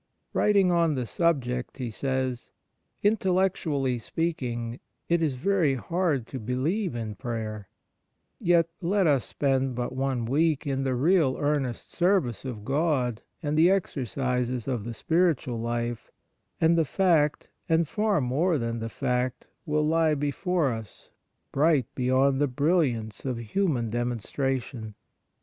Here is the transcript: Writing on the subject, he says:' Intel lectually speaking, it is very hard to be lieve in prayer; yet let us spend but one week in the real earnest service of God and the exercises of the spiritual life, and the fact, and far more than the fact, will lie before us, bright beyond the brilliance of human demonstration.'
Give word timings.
Writing 0.33 0.71
on 0.71 0.95
the 0.95 1.05
subject, 1.05 1.77
he 1.77 1.91
says:' 1.91 2.49
Intel 3.05 3.35
lectually 3.35 4.01
speaking, 4.01 4.79
it 5.07 5.21
is 5.21 5.35
very 5.35 5.75
hard 5.75 6.25
to 6.25 6.39
be 6.39 6.55
lieve 6.55 6.95
in 6.95 7.13
prayer; 7.13 7.67
yet 8.39 8.67
let 8.81 9.05
us 9.05 9.23
spend 9.25 9.75
but 9.75 9.93
one 9.95 10.25
week 10.25 10.65
in 10.65 10.83
the 10.83 10.95
real 10.95 11.37
earnest 11.39 11.91
service 11.91 12.45
of 12.45 12.65
God 12.65 13.21
and 13.43 13.55
the 13.55 13.69
exercises 13.69 14.67
of 14.67 14.85
the 14.85 14.95
spiritual 14.95 15.59
life, 15.59 16.09
and 16.59 16.75
the 16.75 16.83
fact, 16.83 17.49
and 17.69 17.87
far 17.87 18.19
more 18.19 18.57
than 18.57 18.79
the 18.79 18.89
fact, 18.89 19.45
will 19.67 19.85
lie 19.85 20.15
before 20.15 20.73
us, 20.73 21.11
bright 21.51 21.85
beyond 21.93 22.41
the 22.41 22.47
brilliance 22.47 23.23
of 23.23 23.37
human 23.37 23.91
demonstration.' 23.91 24.95